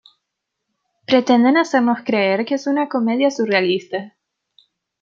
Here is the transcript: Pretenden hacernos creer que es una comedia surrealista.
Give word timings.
Pretenden 1.05 1.57
hacernos 1.57 1.99
creer 2.03 2.43
que 2.45 2.55
es 2.55 2.65
una 2.65 2.89
comedia 2.89 3.29
surrealista. 3.29 4.17